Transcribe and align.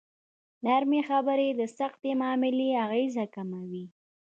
نرمې 0.65 1.01
خبرې 1.09 1.47
د 1.59 1.61
سختې 1.77 2.11
معاملې 2.21 2.67
اغېز 2.83 3.15
کموي. 3.35 3.85